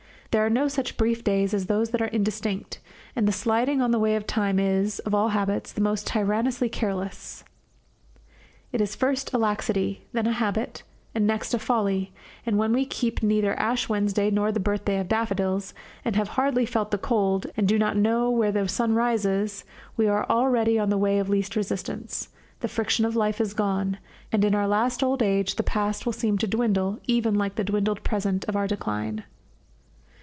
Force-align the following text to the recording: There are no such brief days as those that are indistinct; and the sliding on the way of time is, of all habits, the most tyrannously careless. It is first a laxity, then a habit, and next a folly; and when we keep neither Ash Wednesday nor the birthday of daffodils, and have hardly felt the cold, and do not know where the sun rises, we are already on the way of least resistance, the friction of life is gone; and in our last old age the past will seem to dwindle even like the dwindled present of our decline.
There 0.31 0.45
are 0.45 0.49
no 0.49 0.69
such 0.69 0.95
brief 0.95 1.25
days 1.25 1.53
as 1.53 1.65
those 1.65 1.89
that 1.89 2.01
are 2.01 2.05
indistinct; 2.07 2.79
and 3.17 3.27
the 3.27 3.33
sliding 3.33 3.81
on 3.81 3.91
the 3.91 3.99
way 3.99 4.15
of 4.15 4.25
time 4.25 4.59
is, 4.59 4.99
of 4.99 5.13
all 5.13 5.27
habits, 5.27 5.73
the 5.73 5.81
most 5.81 6.07
tyrannously 6.07 6.69
careless. 6.69 7.43
It 8.71 8.79
is 8.79 8.95
first 8.95 9.33
a 9.33 9.37
laxity, 9.37 10.07
then 10.13 10.27
a 10.27 10.31
habit, 10.31 10.83
and 11.13 11.27
next 11.27 11.53
a 11.53 11.59
folly; 11.59 12.13
and 12.45 12.57
when 12.57 12.71
we 12.71 12.85
keep 12.85 13.21
neither 13.21 13.55
Ash 13.59 13.89
Wednesday 13.89 14.31
nor 14.31 14.53
the 14.53 14.61
birthday 14.61 14.99
of 14.99 15.09
daffodils, 15.09 15.73
and 16.05 16.15
have 16.15 16.29
hardly 16.29 16.65
felt 16.65 16.91
the 16.91 16.97
cold, 16.97 17.47
and 17.57 17.67
do 17.67 17.77
not 17.77 17.97
know 17.97 18.29
where 18.31 18.53
the 18.53 18.69
sun 18.69 18.93
rises, 18.95 19.65
we 19.97 20.07
are 20.07 20.25
already 20.29 20.79
on 20.79 20.89
the 20.89 20.97
way 20.97 21.19
of 21.19 21.27
least 21.27 21.57
resistance, 21.57 22.29
the 22.61 22.69
friction 22.69 23.03
of 23.03 23.17
life 23.17 23.41
is 23.41 23.53
gone; 23.53 23.97
and 24.31 24.45
in 24.45 24.55
our 24.55 24.65
last 24.69 25.03
old 25.03 25.21
age 25.21 25.55
the 25.55 25.61
past 25.61 26.05
will 26.05 26.13
seem 26.13 26.37
to 26.37 26.47
dwindle 26.47 27.01
even 27.05 27.35
like 27.35 27.55
the 27.55 27.65
dwindled 27.65 28.01
present 28.05 28.45
of 28.45 28.55
our 28.55 28.65
decline. 28.65 29.25